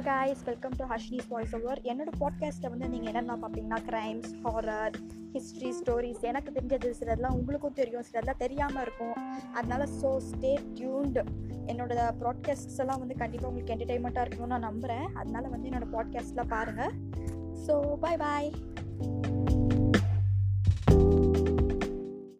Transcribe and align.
guys. 0.00 0.44
Welcome 0.44 0.72
to 0.76 0.84
Harshini's 0.84 1.28
voice 1.28 1.54
over 1.54 1.80
என்னோட 1.82 2.10
பாட்காஸ்ட்டில் 2.20 2.68
வந்து 2.68 2.88
நீங்கள் 2.88 3.14
என்னென்ன 3.14 3.36
பார்ப்பீங்கன்னா 3.36 3.78
க்ரைம்ஸ் 3.88 4.30
ஹாரர் 4.44 4.96
ஹிஸ்ட்ரி 5.32 5.70
ஸ்டோரிஸ் 5.70 6.20
எனக்கு 6.20 6.52
தெரிஞ்சது 6.52 6.94
சிலதெல்லாம் 7.00 7.30
உங்களுக்கும் 7.30 7.72
தெரியும். 7.72 8.02
சிலதெல்லாம் 8.02 8.36
தெரியாமல் 8.36 8.82
இருக்கும். 8.82 9.14
அதனால 9.54 9.84
ஸோ 9.84 10.20
ஸ்டே 10.30 10.58
டியூன்டு 10.74 11.24
என்னோட 11.66 11.94
ப்ராட்காஸ்ட்ஸ் 12.20 12.78
எல்லாம் 12.78 12.98
வந்து 12.98 13.14
கண்டிப்பாக 13.14 13.48
உங்களுக்கு 13.48 13.74
என்டர்டைன்மெண்ட்டாக 13.74 14.26
இருக்கணும்னு 14.26 14.54
நான் 14.56 14.68
நம்புகிறேன் 14.70 15.06
அதனால 15.14 15.48
வந்து 15.48 15.70
என்னோடய 15.70 15.94
பாட்காஸ்ட்லாம் 15.96 16.48
பாருங்கள் 16.48 16.92
ஸோ 17.66 17.94
பாய் 17.94 18.16
பாய் 18.16 18.50